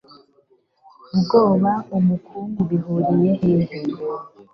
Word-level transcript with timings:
Ubwoba 1.13 1.71
umukungugu 1.97 2.61
bihuriye 2.69 3.31
hehe 3.41 3.77